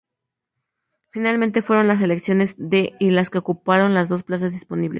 Finalmente, 1.11 1.61
fueron 1.61 1.87
las 1.87 1.99
selecciones 1.99 2.55
de 2.57 2.95
y 2.99 3.11
las 3.11 3.29
que 3.29 3.37
ocuparon 3.37 3.93
las 3.93 4.09
dos 4.09 4.23
plazas 4.23 4.51
disponibles. 4.53 4.89